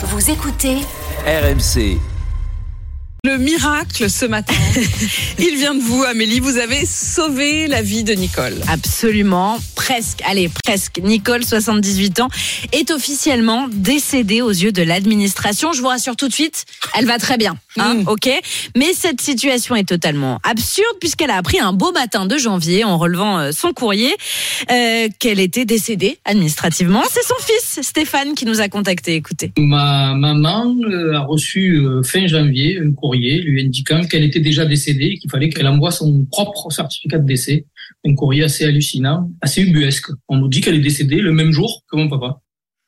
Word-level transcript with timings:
Vous 0.00 0.30
écoutez 0.30 0.76
RMC. 1.26 1.98
Le 3.24 3.36
miracle 3.36 4.08
ce 4.08 4.26
matin, 4.26 4.54
il 5.40 5.56
vient 5.56 5.74
de 5.74 5.80
vous, 5.80 6.04
Amélie. 6.04 6.38
Vous 6.38 6.56
avez 6.56 6.86
sauvé 6.86 7.66
la 7.66 7.82
vie 7.82 8.04
de 8.04 8.12
Nicole. 8.12 8.54
Absolument, 8.68 9.58
presque, 9.88 10.20
allez, 10.26 10.50
presque. 10.64 11.00
Nicole, 11.02 11.42
78 11.42 12.20
ans, 12.20 12.28
est 12.72 12.90
officiellement 12.90 13.68
décédée 13.72 14.42
aux 14.42 14.50
yeux 14.50 14.70
de 14.70 14.82
l'administration. 14.82 15.72
Je 15.72 15.80
vous 15.80 15.88
rassure 15.88 16.14
tout 16.14 16.28
de 16.28 16.32
suite, 16.32 16.66
elle 16.98 17.06
va 17.06 17.16
très 17.16 17.38
bien, 17.38 17.56
hein, 17.78 17.94
Mm. 17.94 18.08
ok? 18.08 18.28
Mais 18.76 18.92
cette 18.92 19.22
situation 19.22 19.74
est 19.76 19.88
totalement 19.88 20.40
absurde 20.44 20.96
puisqu'elle 21.00 21.30
a 21.30 21.36
appris 21.36 21.58
un 21.58 21.72
beau 21.72 21.90
matin 21.92 22.26
de 22.26 22.36
janvier 22.36 22.84
en 22.84 22.98
relevant 22.98 23.38
euh, 23.38 23.50
son 23.52 23.72
courrier 23.72 24.14
euh, 24.70 25.08
qu'elle 25.18 25.40
était 25.40 25.64
décédée 25.64 26.18
administrativement. 26.26 27.02
C'est 27.10 27.24
son 27.24 27.42
fils, 27.42 27.80
Stéphane, 27.80 28.34
qui 28.34 28.44
nous 28.44 28.60
a 28.60 28.68
contactés. 28.68 29.14
Écoutez. 29.14 29.52
Ma 29.56 30.12
maman 30.14 30.76
euh, 30.84 31.14
a 31.14 31.20
reçu 31.20 31.78
euh, 31.78 32.02
fin 32.02 32.26
janvier 32.26 32.78
un 32.78 32.92
courrier 32.92 33.40
lui 33.40 33.64
indiquant 33.64 34.02
qu'elle 34.04 34.24
était 34.24 34.40
déjà 34.40 34.66
décédée 34.66 35.12
et 35.14 35.18
qu'il 35.18 35.30
fallait 35.30 35.48
qu'elle 35.48 35.66
envoie 35.68 35.92
son 35.92 36.26
propre 36.30 36.70
certificat 36.70 37.18
de 37.18 37.26
décès. 37.26 37.64
Un 38.04 38.14
courrier 38.14 38.44
assez 38.44 38.64
hallucinant, 38.64 39.30
assez 39.40 39.62
ubuesque. 39.62 40.10
On 40.28 40.36
nous 40.36 40.48
dit 40.48 40.60
qu'elle 40.60 40.74
est 40.74 40.80
décédée 40.80 41.20
le 41.20 41.32
même 41.32 41.52
jour 41.52 41.82
que 41.90 41.96
mon 41.96 42.08
papa. 42.08 42.40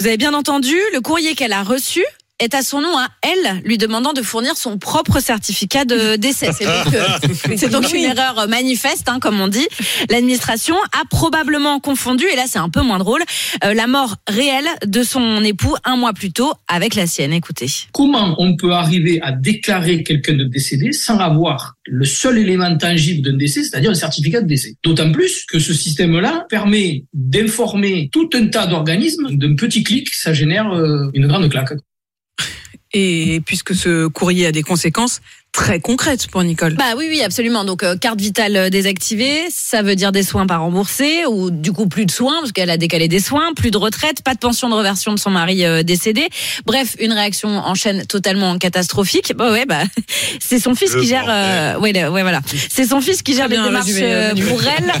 Vous 0.00 0.06
avez 0.06 0.16
bien 0.16 0.34
entendu, 0.34 0.76
le 0.94 1.00
courrier 1.00 1.34
qu'elle 1.34 1.52
a 1.52 1.64
reçu 1.64 2.04
est 2.38 2.54
à 2.54 2.62
son 2.62 2.80
nom 2.80 2.96
à 2.96 3.08
elle, 3.22 3.62
lui 3.64 3.78
demandant 3.78 4.12
de 4.12 4.22
fournir 4.22 4.56
son 4.56 4.78
propre 4.78 5.20
certificat 5.20 5.84
de 5.84 6.16
décès. 6.16 6.50
C'est 6.52 6.64
donc, 6.64 6.94
euh, 6.94 7.54
c'est 7.56 7.70
donc 7.70 7.92
une 7.92 8.04
erreur 8.04 8.48
manifeste, 8.48 9.08
hein, 9.08 9.18
comme 9.20 9.40
on 9.40 9.48
dit. 9.48 9.66
L'administration 10.10 10.76
a 10.92 11.04
probablement 11.10 11.80
confondu, 11.80 12.24
et 12.32 12.36
là 12.36 12.44
c'est 12.46 12.58
un 12.58 12.68
peu 12.68 12.82
moins 12.82 12.98
drôle, 12.98 13.22
euh, 13.64 13.74
la 13.74 13.86
mort 13.86 14.16
réelle 14.28 14.68
de 14.86 15.02
son 15.02 15.42
époux 15.42 15.74
un 15.84 15.96
mois 15.96 16.12
plus 16.12 16.32
tôt 16.32 16.52
avec 16.68 16.94
la 16.94 17.06
sienne. 17.06 17.32
Écoutez. 17.32 17.66
Comment 17.92 18.34
on 18.38 18.56
peut 18.56 18.72
arriver 18.72 19.20
à 19.22 19.32
déclarer 19.32 20.02
quelqu'un 20.02 20.34
de 20.34 20.44
décédé 20.44 20.92
sans 20.92 21.18
avoir 21.18 21.74
le 21.84 22.04
seul 22.04 22.38
élément 22.38 22.76
tangible 22.76 23.22
d'un 23.22 23.36
décès, 23.36 23.64
c'est-à-dire 23.64 23.90
un 23.90 23.94
certificat 23.94 24.40
de 24.40 24.46
décès? 24.46 24.76
D'autant 24.84 25.10
plus 25.12 25.44
que 25.46 25.58
ce 25.58 25.72
système-là 25.74 26.46
permet 26.48 27.04
d'informer 27.12 28.10
tout 28.12 28.28
un 28.34 28.46
tas 28.46 28.66
d'organismes. 28.66 29.28
D'un 29.32 29.54
petit 29.54 29.82
clic, 29.82 30.12
ça 30.14 30.32
génère 30.32 30.72
euh, 30.72 31.10
une 31.14 31.26
grande 31.26 31.48
claque. 31.48 31.72
Et 33.00 33.40
puisque 33.46 33.76
ce 33.76 34.08
courrier 34.08 34.46
a 34.46 34.50
des 34.50 34.64
conséquences 34.64 35.20
très 35.52 35.80
concrètes 35.80 36.28
pour 36.28 36.42
Nicole. 36.44 36.74
Bah 36.74 36.94
oui, 36.96 37.06
oui, 37.10 37.22
absolument. 37.22 37.64
Donc 37.64 37.82
euh, 37.82 37.96
carte 37.96 38.20
vitale 38.20 38.56
euh, 38.56 38.70
désactivée, 38.70 39.46
ça 39.50 39.82
veut 39.82 39.96
dire 39.96 40.12
des 40.12 40.22
soins 40.22 40.46
pas 40.46 40.58
remboursés 40.58 41.24
ou 41.28 41.50
du 41.50 41.72
coup 41.72 41.88
plus 41.88 42.06
de 42.06 42.10
soins 42.10 42.36
parce 42.40 42.52
qu'elle 42.52 42.70
a 42.70 42.76
décalé 42.76 43.08
des 43.08 43.18
soins, 43.20 43.52
plus 43.54 43.70
de 43.70 43.76
retraite, 43.76 44.22
pas 44.22 44.34
de 44.34 44.38
pension 44.38 44.68
de 44.68 44.74
reversion 44.74 45.12
de 45.12 45.18
son 45.18 45.30
mari 45.30 45.64
euh, 45.64 45.82
décédé. 45.82 46.28
Bref, 46.64 46.94
une 47.00 47.12
réaction 47.12 47.48
en 47.48 47.74
chaîne 47.74 48.06
totalement 48.06 48.56
catastrophique. 48.58 49.32
Bah 49.36 49.50
ouais, 49.50 49.66
bah 49.66 49.82
c'est 50.40 50.60
son 50.60 50.74
fils 50.74 50.92
Le 50.94 51.00
qui 51.00 51.08
gère. 51.08 51.26
euh, 51.28 51.78
ouais, 51.78 51.92
voilà. 51.92 52.40
C'est 52.70 52.86
son 52.86 53.00
fils 53.00 53.22
qui 53.22 53.34
gère 53.34 53.48
les 53.48 53.56
démarches 53.56 53.86
résumé, 53.86 54.12
euh, 54.12 54.34
pour 54.48 54.62
elle. 54.62 54.92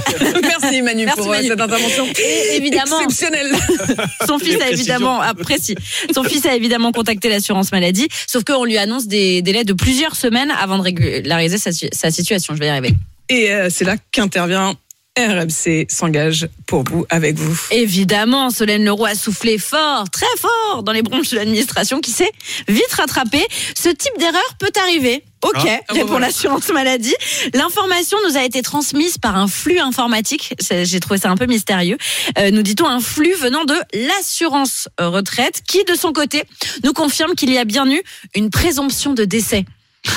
Merci 0.42 0.82
Manu 0.82 1.04
Merci, 1.04 1.20
pour 1.20 1.28
Manu. 1.30 1.48
cette 1.48 1.60
intervention. 1.60 2.06
Et 2.18 2.56
évidemment, 2.56 3.00
Exceptionnelle. 3.00 3.52
son 4.26 4.38
fils 4.38 4.60
a 4.60 4.70
évidemment 4.70 5.20
apprécié. 5.20 5.76
Son 6.12 6.24
fils 6.24 6.46
a 6.46 6.56
évidemment 6.56 6.90
contacté 6.90 7.28
l'assurance 7.28 7.70
maladie, 7.70 8.08
sauf 8.26 8.42
qu'on 8.44 8.64
lui 8.64 8.78
annonce 8.78 9.06
des 9.06 9.42
délais 9.42 9.64
de 9.64 9.72
plusieurs 9.72 10.16
semaines 10.16 10.37
avant 10.50 10.78
de 10.78 10.82
régulariser 10.82 11.58
sa, 11.58 11.72
si- 11.72 11.88
sa 11.92 12.10
situation. 12.10 12.54
Je 12.54 12.60
vais 12.60 12.66
y 12.66 12.70
arriver. 12.70 12.94
Et 13.28 13.52
euh, 13.52 13.68
c'est 13.70 13.84
là 13.84 13.96
qu'intervient 14.12 14.74
RMC 15.18 15.86
s'engage 15.88 16.48
pour 16.68 16.84
vous, 16.84 17.04
avec 17.10 17.36
vous. 17.36 17.58
Évidemment, 17.72 18.50
Solène 18.50 18.84
Leroy 18.84 19.08
a 19.10 19.14
soufflé 19.16 19.58
fort, 19.58 20.08
très 20.10 20.26
fort 20.38 20.84
dans 20.84 20.92
les 20.92 21.02
branches 21.02 21.30
de 21.30 21.36
l'administration 21.36 22.00
qui 22.00 22.12
s'est 22.12 22.30
vite 22.68 22.92
rattrapée. 22.92 23.44
Ce 23.76 23.88
type 23.88 24.12
d'erreur 24.20 24.54
peut 24.60 24.70
arriver. 24.80 25.24
Ok, 25.42 25.54
Ah, 25.56 25.64
bah 25.88 25.94
répond 25.94 26.06
voilà. 26.06 26.26
l'assurance 26.28 26.68
maladie. 26.68 27.14
L'information 27.52 28.16
nous 28.28 28.36
a 28.36 28.44
été 28.44 28.62
transmise 28.62 29.18
par 29.18 29.36
un 29.36 29.48
flux 29.48 29.80
informatique. 29.80 30.54
J'ai 30.70 31.00
trouvé 31.00 31.18
ça 31.18 31.30
un 31.30 31.36
peu 31.36 31.46
mystérieux. 31.46 31.96
Euh, 32.38 32.52
nous 32.52 32.62
dit-on 32.62 32.86
un 32.86 33.00
flux 33.00 33.34
venant 33.34 33.64
de 33.64 33.74
l'assurance 33.94 34.88
retraite 35.00 35.62
qui, 35.66 35.82
de 35.84 35.94
son 35.94 36.12
côté, 36.12 36.44
nous 36.84 36.92
confirme 36.92 37.34
qu'il 37.34 37.52
y 37.52 37.58
a 37.58 37.64
bien 37.64 37.90
eu 37.90 38.00
une 38.36 38.50
présomption 38.50 39.14
de 39.14 39.24
décès. 39.24 39.64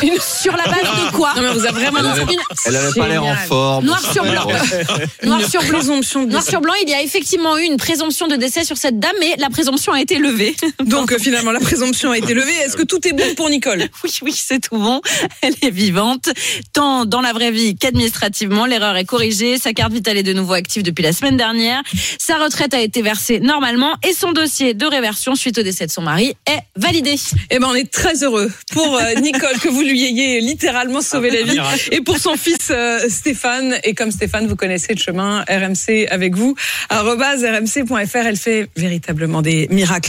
Une- 0.04 0.20
Sur 0.20 0.56
la 0.56 0.64
base 0.66 0.82
de 0.82 1.16
quoi 1.16 1.34
Non 1.36 1.42
mais 1.42 1.54
vous 1.54 1.66
avez 1.66 1.72
vraiment 1.82 2.00
Elle 2.00 2.06
avait- 2.08 2.22
Une- 2.34 2.40
Elle 2.66 2.76
avait 2.76 2.94
pas 3.00 3.08
l'air 3.08 3.24
en 3.24 3.36
forme. 3.36 3.86
Noir 3.86 4.00
sur 4.14 4.24
blanc. 4.24 4.48
Noir 5.24 5.40
une 5.42 5.48
sur 5.50 5.62
blanc. 5.62 5.70
présomption 5.80 6.24
de 6.26 6.32
Noir 6.32 6.44
sur 6.44 6.62
blanc, 6.62 6.74
il 6.84 6.90
y 6.90 6.94
a 6.94 7.02
effectivement 7.02 7.58
eu 7.58 7.64
une 7.64 7.78
présomption 7.78 8.28
de 8.28 8.36
décès 8.36 8.64
sur 8.64 8.78
cette 8.78 9.00
dame, 9.00 9.16
mais 9.20 9.36
la 9.38 9.50
présomption 9.50 9.92
a 9.94 10.02
été 10.02 10.18
levée. 10.18 10.56
Donc 10.86 11.12
euh, 11.12 11.18
finalement 11.20 11.52
la 11.52 11.60
présomption 11.60 12.12
a 12.12 12.18
été 12.18 12.34
levée. 12.34 12.54
Est-ce 12.66 12.78
que 12.78 12.84
tout 12.84 13.06
est 13.08 13.14
bon 13.14 13.36
pour 13.36 13.50
Nicole? 13.50 13.88
Oui, 14.04 14.12
oui, 14.24 14.34
c'est 14.36 14.60
tout 14.60 14.78
bon. 14.78 15.02
Elle 15.42 15.54
est 15.62 15.70
vivante, 15.72 16.30
tant 16.74 17.06
dans 17.06 17.22
la 17.22 17.34
vraie 17.34 17.52
vie 17.52 17.76
qu'administrativement. 17.76 18.66
L'erreur 18.66 18.96
est 18.98 19.06
corrigée. 19.06 19.58
Sa 19.58 19.74
carte 19.74 19.92
vitale 19.94 20.18
est 20.18 20.24
de 20.24 20.34
nouveau 20.34 20.54
active 20.54 20.84
depuis 20.84 21.04
la 21.04 21.14
semaine 21.14 21.38
dernière. 21.38 21.82
Sa 22.18 22.38
retraite 22.38 22.74
a 22.74 22.80
été 22.82 23.02
versée 23.02 23.40
normalement 23.40 23.94
et 24.08 24.14
son 24.14 24.32
dossier 24.32 24.74
de 24.74 24.86
réversion 24.86 25.36
suite 25.36 25.58
au 25.60 25.64
décès 25.64 25.86
de 25.86 25.92
son 25.92 26.02
mari 26.02 26.36
est 26.48 26.60
validé. 26.76 27.16
Eh 27.50 27.60
ben 27.60 27.68
on 27.70 27.76
est 27.76 27.92
très 27.92 28.24
heureux 28.24 28.52
pour 28.72 28.96
euh, 28.96 29.14
Nicole 29.16 29.58
que 29.60 29.70
vous 29.72 29.82
lui 29.82 30.04
ayez 30.04 30.40
littéralement 30.42 31.02
sauvé 31.02 31.30
la 31.32 31.44
vie 31.44 31.60
et 31.92 32.02
pour 32.02 32.18
son 32.18 32.36
fils 32.36 32.70
euh, 32.72 33.00
Stéphane 33.10 33.78
et 33.84 33.94
comme 33.94 34.12
Stéphane 34.12 34.48
vous 34.48 34.56
connaissez 34.56 34.94
le 34.94 35.00
chemin 35.00 35.44
RMC 35.50 36.08
avec 36.10 36.36
vous 36.36 36.56
rmc.fr 36.90 38.16
elle 38.16 38.38
fait 38.38 38.68
véritablement 38.76 39.42
des 39.42 39.68
miracles. 39.70 40.00